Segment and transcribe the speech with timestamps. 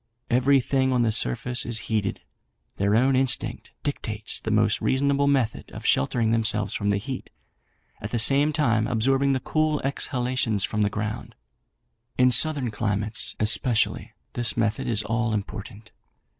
[0.31, 2.21] Everything on the surface is heated;
[2.77, 7.29] their own instinct dictates the most reasonable method of sheltering themselves from the heat,
[8.01, 11.35] at the same time absorbing the cool exhalations from the ground.
[12.17, 15.91] In southern climates, especially, this method is all important.